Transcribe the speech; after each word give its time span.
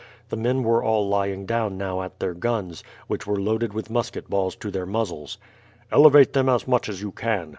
The 0.29 0.35
men 0.35 0.63
were 0.63 0.81
all 0.83 1.07
lying 1.07 1.45
down 1.45 1.77
now 1.77 2.01
at 2.01 2.19
their 2.19 2.33
guns, 2.33 2.83
which 3.05 3.27
were 3.27 3.39
loaded 3.39 3.71
with 3.73 3.91
musket 3.91 4.31
balls 4.31 4.55
to 4.55 4.71
their 4.71 4.87
muzzles. 4.87 5.37
"Elevate 5.91 6.33
them 6.33 6.49
as 6.49 6.67
much 6.67 6.89
as 6.89 7.03
you 7.03 7.11
can. 7.11 7.49